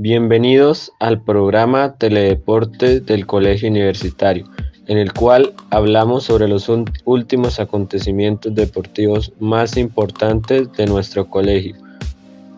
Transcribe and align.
Bienvenidos 0.00 0.92
al 1.00 1.22
programa 1.22 1.94
Teledeporte 1.94 3.00
del 3.00 3.26
Colegio 3.26 3.68
Universitario, 3.68 4.44
en 4.86 4.96
el 4.96 5.12
cual 5.12 5.54
hablamos 5.70 6.22
sobre 6.22 6.46
los 6.46 6.70
últimos 7.04 7.58
acontecimientos 7.58 8.54
deportivos 8.54 9.32
más 9.40 9.76
importantes 9.76 10.72
de 10.74 10.86
nuestro 10.86 11.28
colegio. 11.28 11.74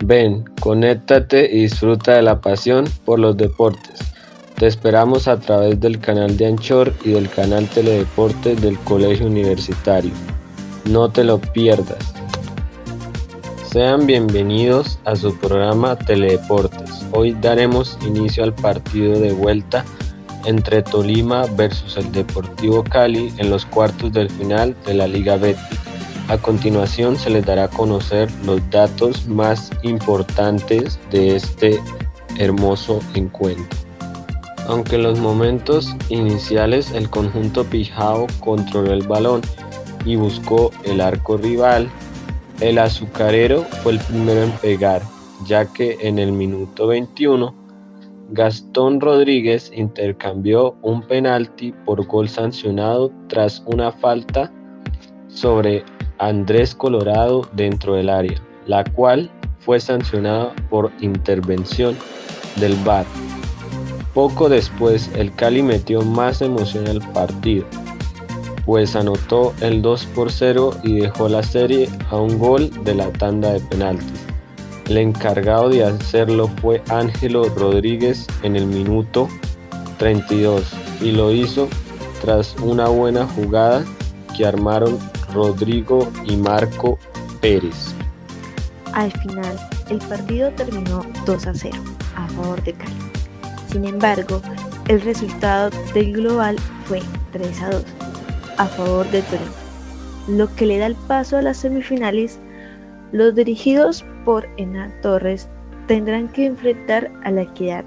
Ven, 0.04 0.44
conéctate 0.60 1.48
y 1.50 1.62
disfruta 1.62 2.12
de 2.12 2.20
la 2.20 2.42
pasión 2.42 2.84
por 3.06 3.18
los 3.18 3.38
deportes. 3.38 4.00
Te 4.58 4.66
esperamos 4.66 5.26
a 5.26 5.40
través 5.40 5.80
del 5.80 5.98
canal 5.98 6.36
de 6.36 6.44
Anchor 6.44 6.92
y 7.06 7.12
del 7.12 7.30
canal 7.30 7.66
Teledeporte 7.68 8.54
del 8.54 8.78
Colegio 8.80 9.26
Universitario. 9.26 10.12
No 10.84 11.08
te 11.08 11.24
lo 11.24 11.38
pierdas. 11.38 12.12
Sean 13.72 14.06
bienvenidos 14.06 14.98
a 15.06 15.16
su 15.16 15.34
programa 15.38 15.96
Teledeportes. 15.96 16.79
Hoy 17.12 17.36
daremos 17.40 17.98
inicio 18.06 18.44
al 18.44 18.54
partido 18.54 19.18
de 19.18 19.32
vuelta 19.32 19.84
entre 20.44 20.82
Tolima 20.82 21.44
versus 21.56 21.96
el 21.96 22.12
Deportivo 22.12 22.84
Cali 22.84 23.32
en 23.38 23.50
los 23.50 23.66
cuartos 23.66 24.12
del 24.12 24.30
final 24.30 24.76
de 24.86 24.94
la 24.94 25.08
Liga 25.08 25.36
Betty. 25.36 25.60
A 26.28 26.38
continuación 26.38 27.16
se 27.16 27.30
les 27.30 27.44
dará 27.44 27.64
a 27.64 27.68
conocer 27.68 28.30
los 28.44 28.60
datos 28.70 29.26
más 29.26 29.70
importantes 29.82 31.00
de 31.10 31.34
este 31.34 31.80
hermoso 32.38 33.00
encuentro. 33.14 33.78
Aunque 34.68 34.94
en 34.94 35.02
los 35.02 35.18
momentos 35.18 35.96
iniciales 36.10 36.92
el 36.92 37.10
conjunto 37.10 37.64
Pijao 37.64 38.28
controló 38.38 38.92
el 38.92 39.06
balón 39.06 39.42
y 40.04 40.14
buscó 40.14 40.70
el 40.84 41.00
arco 41.00 41.36
rival, 41.36 41.90
el 42.60 42.78
azucarero 42.78 43.64
fue 43.82 43.92
el 43.92 43.98
primero 43.98 44.44
en 44.44 44.52
pegar, 44.52 45.02
ya 45.46 45.66
que 45.66 45.96
en 46.00 46.18
el 46.18 46.32
minuto 46.32 46.86
21 46.86 47.54
Gastón 48.32 49.00
Rodríguez 49.00 49.72
intercambió 49.74 50.76
un 50.82 51.02
penalti 51.02 51.72
por 51.84 52.06
gol 52.06 52.28
sancionado 52.28 53.10
tras 53.28 53.62
una 53.66 53.90
falta 53.90 54.52
sobre 55.26 55.84
Andrés 56.18 56.74
Colorado 56.74 57.48
dentro 57.54 57.94
del 57.94 58.08
área, 58.08 58.40
la 58.66 58.84
cual 58.84 59.28
fue 59.58 59.80
sancionada 59.80 60.54
por 60.68 60.92
intervención 61.00 61.96
del 62.56 62.74
VAR. 62.84 63.04
Poco 64.14 64.48
después 64.48 65.10
el 65.16 65.34
Cali 65.34 65.62
metió 65.62 66.02
más 66.02 66.40
emoción 66.40 66.86
al 66.86 67.00
partido, 67.12 67.64
pues 68.64 68.94
anotó 68.94 69.54
el 69.60 69.82
2 69.82 70.04
por 70.06 70.30
0 70.30 70.76
y 70.84 71.00
dejó 71.00 71.28
la 71.28 71.42
serie 71.42 71.88
a 72.10 72.16
un 72.16 72.38
gol 72.38 72.70
de 72.84 72.94
la 72.94 73.10
tanda 73.10 73.52
de 73.52 73.60
penaltis. 73.60 74.29
El 74.90 74.98
encargado 74.98 75.68
de 75.68 75.84
hacerlo 75.84 76.48
fue 76.60 76.82
Ángelo 76.88 77.44
Rodríguez 77.44 78.26
en 78.42 78.56
el 78.56 78.66
minuto 78.66 79.28
32 79.98 80.64
y 81.00 81.12
lo 81.12 81.30
hizo 81.30 81.68
tras 82.20 82.56
una 82.56 82.88
buena 82.88 83.24
jugada 83.24 83.84
que 84.36 84.44
armaron 84.44 84.98
Rodrigo 85.32 86.10
y 86.26 86.36
Marco 86.36 86.98
Pérez. 87.40 87.94
Al 88.92 89.12
final, 89.12 89.56
el 89.90 89.98
partido 89.98 90.50
terminó 90.50 91.06
2 91.24 91.46
a 91.46 91.54
0 91.54 91.76
a 92.16 92.26
favor 92.26 92.60
de 92.64 92.72
Cali. 92.72 92.92
Sin 93.70 93.84
embargo, 93.84 94.42
el 94.88 95.02
resultado 95.02 95.70
del 95.94 96.14
global 96.14 96.56
fue 96.86 97.00
3 97.30 97.62
a 97.62 97.70
2 97.70 97.84
a 98.56 98.66
favor 98.66 99.08
de 99.12 99.22
Torino, 99.22 99.52
lo 100.26 100.52
que 100.56 100.66
le 100.66 100.78
da 100.78 100.86
el 100.86 100.96
paso 100.96 101.36
a 101.36 101.42
las 101.42 101.58
semifinales. 101.58 102.40
Los 103.12 103.34
dirigidos 103.34 104.04
por 104.24 104.48
Ena 104.56 104.92
Torres 105.02 105.48
tendrán 105.88 106.28
que 106.28 106.46
enfrentar 106.46 107.10
a 107.24 107.30
la 107.32 107.42
Equidad, 107.42 107.84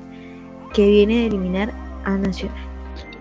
que 0.74 0.86
viene 0.86 1.22
de 1.22 1.28
eliminar 1.28 1.72
a 2.04 2.18
Nacional. 2.18 2.58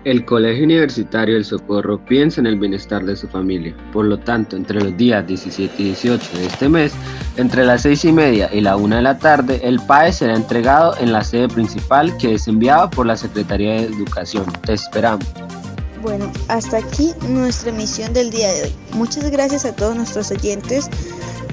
El 0.04 0.24
Colegio 0.24 0.64
Universitario 0.64 1.34
del 1.34 1.44
Socorro 1.44 2.04
piensa 2.04 2.40
en 2.40 2.48
el 2.48 2.58
bienestar 2.58 3.04
de 3.04 3.14
su 3.14 3.28
familia. 3.28 3.72
Por 3.92 4.06
lo 4.06 4.18
tanto, 4.18 4.56
entre 4.56 4.80
los 4.80 4.96
días 4.96 5.24
17 5.24 5.74
y 5.78 5.84
18 5.84 6.38
de 6.38 6.46
este 6.46 6.68
mes, 6.68 6.92
entre 7.36 7.64
las 7.64 7.82
6 7.82 8.06
y 8.06 8.12
media 8.12 8.50
y 8.52 8.62
la 8.62 8.76
1 8.76 8.96
de 8.96 9.02
la 9.02 9.18
tarde, 9.18 9.60
el 9.62 9.78
PAE 9.78 10.12
será 10.12 10.34
entregado 10.34 10.96
en 10.98 11.12
la 11.12 11.22
sede 11.22 11.46
principal 11.46 12.16
que 12.16 12.34
es 12.34 12.48
enviada 12.48 12.90
por 12.90 13.06
la 13.06 13.16
Secretaría 13.16 13.74
de 13.74 13.84
Educación. 13.84 14.44
Te 14.66 14.72
esperamos. 14.72 15.24
Bueno, 16.02 16.32
hasta 16.48 16.78
aquí 16.78 17.12
nuestra 17.28 17.70
emisión 17.70 18.12
del 18.12 18.30
día 18.30 18.52
de 18.52 18.62
hoy. 18.64 18.72
Muchas 18.94 19.30
gracias 19.30 19.64
a 19.64 19.76
todos 19.76 19.94
nuestros 19.94 20.32
oyentes. 20.32 20.90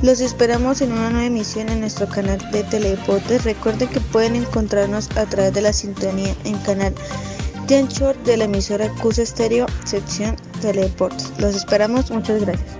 Los 0.01 0.21
esperamos 0.21 0.81
en 0.81 0.93
una 0.93 1.09
nueva 1.09 1.25
emisión 1.25 1.67
en 1.67 1.81
nuestro 1.81 2.07
canal 2.07 2.39
de 2.51 2.63
Teledeportes. 2.63 3.43
Recuerden 3.43 3.89
que 3.89 3.99
pueden 3.99 4.35
encontrarnos 4.35 5.09
a 5.17 5.25
través 5.25 5.53
de 5.53 5.61
la 5.61 5.73
sintonía 5.73 6.33
en 6.45 6.57
canal 6.59 6.93
de 7.67 8.15
de 8.23 8.37
la 8.37 8.45
emisora 8.45 8.89
Cus 9.01 9.19
Estéreo, 9.19 9.67
sección 9.83 10.35
Teledeportes. 10.61 11.31
Los 11.37 11.55
esperamos. 11.55 12.09
Muchas 12.11 12.41
gracias. 12.41 12.78